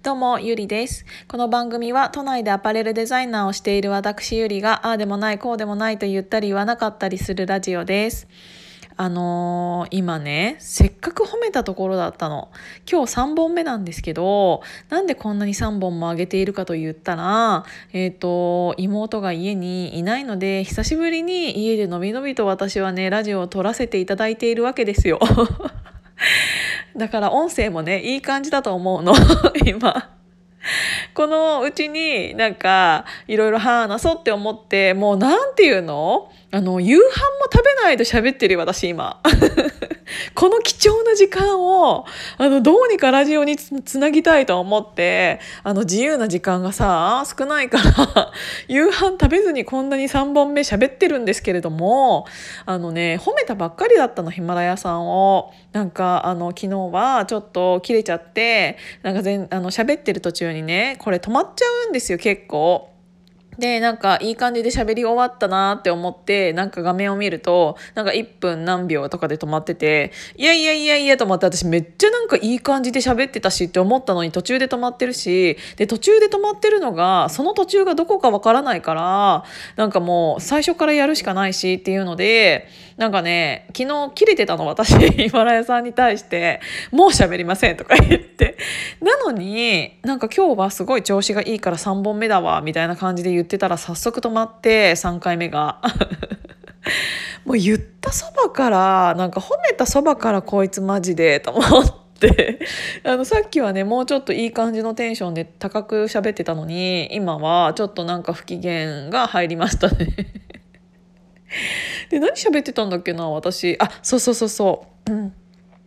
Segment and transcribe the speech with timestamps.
[0.00, 1.04] どうも、ゆりです。
[1.26, 8.28] この番組は都内でアパレルデザイナーをしている私ゆりが、ああでもない、こうでもないと言ったり言わなかったりするラジオです。
[8.96, 12.48] あのー今ね、せっかく褒めたところだったの。
[12.88, 25.18] 今日3本目なんですけど、なんでこんなに3本も上げているかと言ったら、えっ、と、妹が家にいないので、久しぶりに家でのびのびと私はね、ラジオを撮らせていただいているわけですよ。
[26.96, 29.14] だから音声もね、いい感じだと思うの、
[29.64, 30.10] 今。
[31.14, 36.30] このうちになんかいろいろ話そうって思って、もうなんていうの？
[36.50, 37.10] あの、夕飯も
[37.52, 39.20] 食べないと喋ってるよ、私今。
[40.34, 42.06] この貴重な時間を、
[42.38, 48.32] あの、どうにかラジオにつつなぎたいと思って、あの、自由な時間がさ、少ないから、
[48.66, 52.26] 夕飯食べずにこんなに3本目喋ってるんですけれども、
[52.64, 55.52] あのね、褒めたばっかりだったの、ヒマラヤさんを。
[55.72, 62.88] なんか、あの、昨日はちょっと切れちゃって、なんか全、あの、喋ってる途中にね、これ止まっちゃうんですよ、結構。
[63.58, 79.44] で、なんかいい感じで喋り終わったなって思って、なんか画面を見ると、なんか1分何秒とかで止まってて、いやいやいやいやと思って私めっちゃなんかいい感じで喋ってたしって思ったのに途中で止まってるし、で、途中で止まってるのが、その途中がどこかわからないから、
[79.76, 88.56] なんかもう最初からやるしかないしっていうので、なんかね、昨日切れてたの私、ヒマラヤさんに対して、もう喋りませんとか言って。
[89.00, 95.80] なのに、なんか今日はすごい調子がいいから3本目だわ、みたいな感じで言ってたら早速止まって3回目が。
[97.46, 102.58] もう言ったそばから、なんか褒めたそばからこいつマジで、と思って。
[103.04, 110.08] あの、さっきはね、もうちょっといい感じのテンションで高く喋ってたのに、今はちょっとなんか不機嫌が入りましたね。
[112.10, 115.32] で何喋ってたんだっけな私あそうそうそうそう、うん、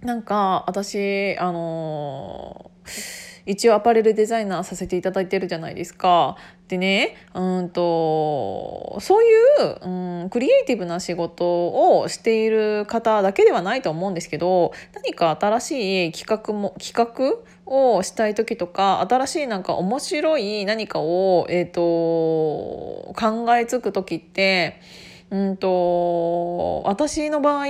[0.00, 6.36] なんか私あのー一応アパレルデザイナーさせていただいてるじゃないですか。
[6.70, 21.80] でねうんとそういう、うん、クリエイティブな仕事をしている方だけではないと思うんですけど何か新しい企画も企画をしたい時とか新しいなんか面白い何かを、えー、と
[23.18, 24.80] 考えつく時って
[25.30, 27.68] うんと私の場合う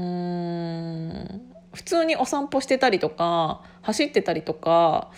[0.00, 1.42] ん
[1.74, 5.10] 普通にお散歩してたりとか走ってたりとか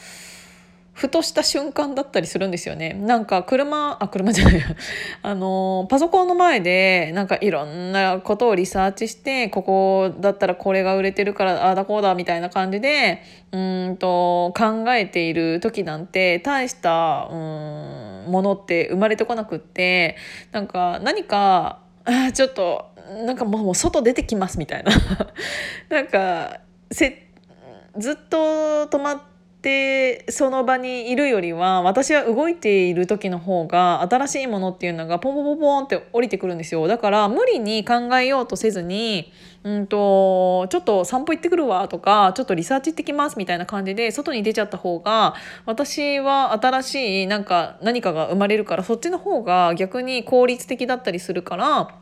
[0.93, 2.93] ふとした瞬間だったりするんですよね。
[2.93, 4.67] なんか車、あ、車じゃないや。
[5.23, 13.23] あの、パソコンの前で、なんかいろんなことをリサーチして、ここだったらこれが売れてるから、ああだこうだみたいな感じで、
[13.53, 17.37] うんと、考えている時なんて、大した、うん、
[18.29, 20.17] ものって生まれてこなくって、
[20.53, 22.91] なんか何か、あちょっと、
[23.27, 24.93] なんかもう外出てきますみたいな。
[25.89, 26.61] なんか、
[26.91, 27.29] せ、
[27.97, 29.32] ずっと止まって
[30.29, 45.35] その場にいるよりは私は動いている時の方が新しいものっていうのがポンポンポンポンって降りてくるんですよだから無理に考えようとせずにうんとちょっと散歩行ってくるわとかちょっとリサーチ行ってきますみたいな感じで外に出ちゃった方が
[45.65, 52.02] 私は新しいなんか何かが生まれるからそっちの方が逆に効率的だったりするから。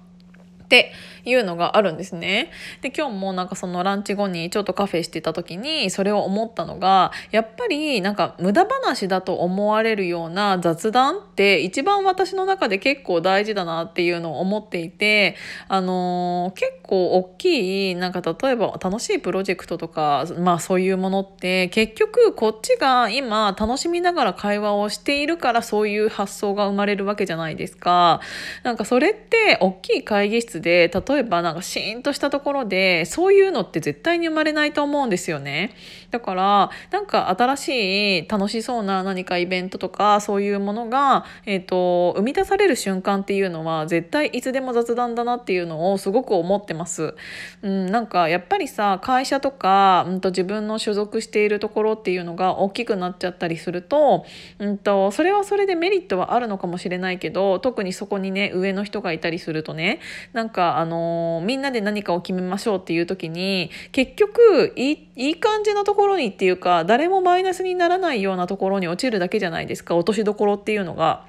[0.71, 0.93] って
[1.25, 2.53] いうのがあるんですね。
[2.81, 15.35] で、今日もなんかそのランチ後にちょっとカフェしてた時にそれを思ったのが、やっぱりなんか無駄話だと思われるような雑談って一番私の中で結構大事だなっていうのを思っていて、
[15.67, 28.21] あのー結構大きい、なんか例えば楽しいプロジェクトとか、まあそういうものって結局こっちが今楽しみながら会話をしているからそういう発想が生まれるわけじゃないですか。
[28.63, 35.75] なんかそれって大きい会議室で例えばなんかシーンとしたところでそういうのって絶対に生まれないと思うんですよね。
[36.10, 47.15] だからなんか新しい楽しそうな何かイベントとかそういうものが、えー、と生み出される瞬間っていうのは絶対いつでも雑談だなっていうのをすごく思ってます。
[47.62, 54.24] うん、なんかやっぱりさ会社とか、うん、と自分の所属しているところっていうのが大きくなっちゃったりすると,、
[54.59, 60.01] うん、とそれはそれでメリットはあるのかもしれないけど特にそこにね上の人がいたりするとね
[60.33, 71.29] なんかあのーみんなで何かを決めましょうっていう時に結局いいいい感じのところにっていうか誰もマイナスにならないようなところに落ちるだけじゃないですか落としどころっていうのが。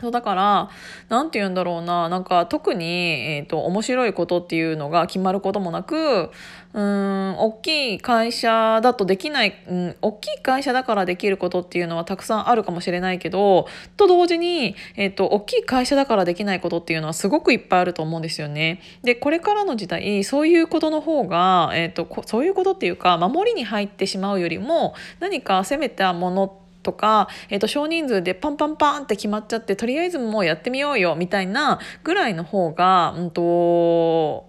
[0.00, 0.70] そうだから
[1.08, 6.30] 何て言うんだろうななんか特に、えーと、面白いことっていうのが決まることもなく
[6.74, 13.66] うん大きい会社だとできない、うん、大きい会社だからできることっていうのはたくさんあるかもしれないけど
[13.96, 18.82] と同時に、えーと、大きい会社だからできないことっていうのはすごくいっぱいあると思うんですよね。
[19.02, 34.46] でこれからの時代そういうことの方が、えーと、とそういうことっていうか守りに入ってしまうよりも何か攻めたものってとか、えー、と少人数でパンパンパンって決まっちゃってとりあえずもうやってみようよみたいなぐらいの方が、うんと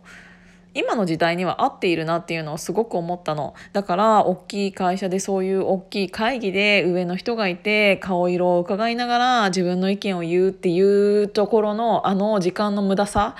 [0.77, 3.55] 今の時代には合っているなっていうのをすごく思ったの。
[3.73, 10.79] だから大きい会社でそういう大きい会議で上の人がいて顔色を伺いながら自分の意見を言うってい
[11.23, 13.35] うところのあの時間の無駄さ。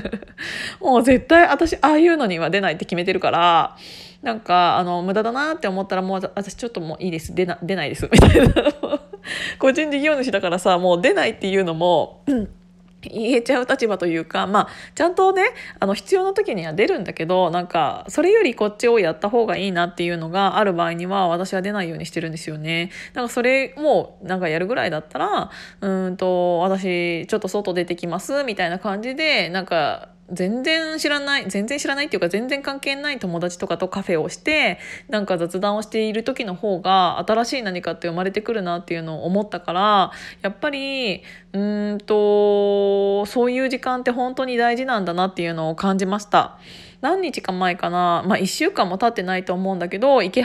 [0.80, 3.76] もう絶対私ああいうのには出ないって決めてるから
[4.22, 7.34] なんかあの無駄だなって思ったらもう私ちょっともういいです。
[7.34, 8.08] 出な出ないです。
[8.12, 8.54] みたいな。
[9.58, 12.48] 個人事業主だからさもう出ないっていうのも、うん
[13.02, 15.42] 言えちゃう立場というかまあちゃんとね
[15.78, 22.90] あの必要な時には出るんだけどなんかそれよりこっちをやった方がいいなっていうのがある場合には私は出ないようにしてるんですよね。
[23.14, 25.50] なんかそれもなんかやるぐらいだったら
[25.80, 34.78] うんと私ちょっと外出てきますみたいな感じでなんか全然知らない全然知らないっていうか全然関係ない友達とかとカフェをして
[35.08, 41.22] なんか雑談をしている時の方が新しい何かって生まれてくるなっていうのを思ったからやっぱり
[41.52, 41.58] う
[41.94, 46.58] んとそういう時間って本当に大事なんだなっていうのを感じました。
[47.00, 50.44] 何日か前かな、まあ、1週間も経ってないと思うんだけど池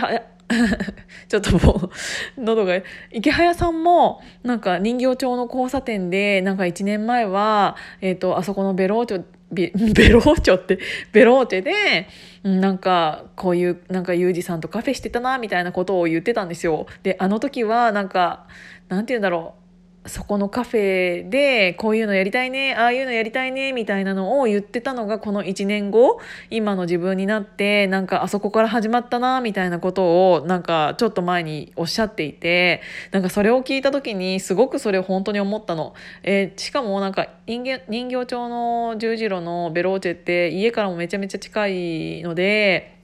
[1.28, 1.90] ちょっとも
[2.38, 10.80] う喉が池早さんもなんか人形町の交差点でなんか1年前は、えーと、あそこのベローチョベ ベローチョって
[11.12, 12.08] ベローチェで
[12.44, 16.88] なんかこういうなんかユージさんとカフェしてたなみたいなことを言ってたんですよ。
[17.04, 18.48] であの時はなんか
[18.90, 19.63] なんて言うんだろう
[20.06, 26.20] そこのカフェでこういうのやりたいねああいうのやりたいねみたいなのを言ってたのがこの1年後
[26.50, 35.94] 今の自分になってなんかあそこから始まったなみたいなことをなんかちょっと前におっしゃっていてなんかそれを聞いた時にすごくそれを本当に思ったの。
[36.24, 43.00] えー、しかもなんか人形人形町の十字路のベローチェって家からもめちゃめちゃ近いので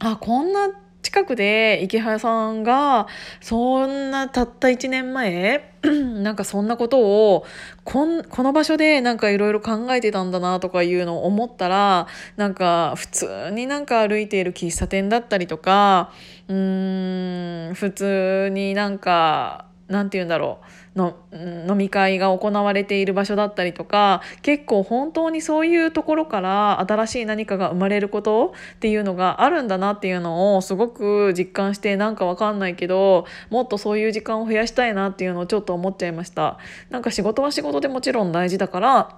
[0.00, 0.68] あこんな
[1.12, 3.06] 近くで池原さんが
[3.42, 7.44] そんなたった1年前 なんかそんなことを
[7.84, 12.06] こんこの場所でなんかいろいろ考えてたんだなとかいうのを思ったら
[12.36, 16.12] なんか普通になんか歩いている喫茶店だったりとか
[16.48, 20.81] うーん普通になんかなんて言うんだろう。
[20.96, 36.58] の飲み会が行われている場所だったりとか結構本当にそういうところから新しい何かが生まれることっていうのがあるんだなっていうのをすごく実感してなんかわかんないけどもっとそういう時間を増やしたいなっていうのをちょっと思っちゃいました。
[36.90, 39.16] なんか仕事は仕事でもちろん大事だから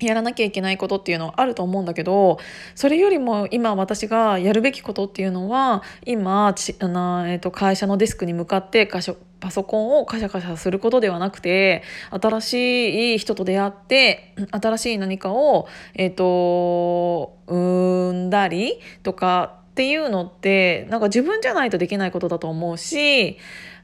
[0.00, 2.38] やらなきゃいけないことっていうのはあると思うんだけど
[2.74, 6.54] それよりも今私がやるべきことっていうのは今あ
[6.88, 9.00] の、えー、と会社のデスクに向かってパ
[9.50, 23.38] ソコンをカシャカシャすることではなくて新しい人と出会って新しい何かを、えーと、生んだりとかっていうのってなんか自分じゃないとできないことだと思うし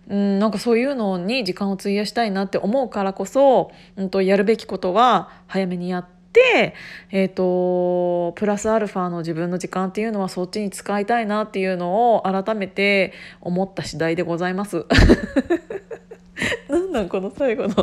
[0.09, 6.75] うん、なんかそういうのに時間を費やしたいなって思うからこそ、うん、とやるべきことは早めにやって、
[7.11, 14.85] えーと、プラスアルファの自分の時間っていうのはそっちに使いたいなっていうのを改めて思った次第でございます。
[16.69, 17.75] なんなんこの最後の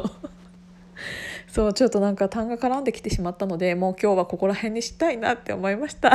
[1.48, 6.14] そうちょっとなんか痰が絡んできてしまったのでもう今日はここら辺にしたいなって思いました。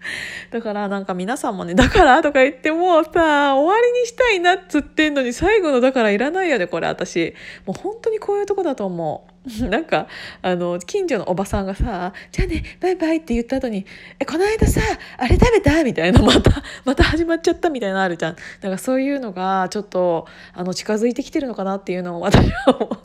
[0.50, 7.34] だからなんか皆さんもね、だからとか言ってもさ、終わりにしたいなっつってんのに最後のだからいらないよね、これ私。
[7.66, 9.38] もう本当にこういうとこだと思う。
[9.68, 10.08] なんか、
[10.42, 13.86] あの、近所のおばさんがさ、じゃあね、バイバイって言った後に、
[14.18, 14.80] え、この間さ、
[15.16, 15.82] あれ食べた？
[15.84, 18.36] みたいな、 また、また始まっちゃったみたいなあるじゃん。
[18.60, 23.00] だかそういうのがちょっと、あの、近づいてきてるのかなっていうのを私は、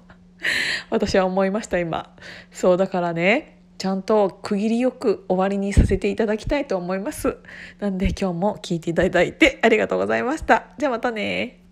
[0.90, 2.14] 私は思いました、今。
[2.52, 7.38] そう、だからね、ちゃんと区切りよく終わりにさせていただきたいと思います。
[7.80, 10.68] なんで今日も聞いていただいてありがとうございました。
[10.78, 11.63] じゃあまたね